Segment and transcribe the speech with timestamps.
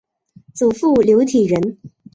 [0.55, 1.77] 祖父刘体仁。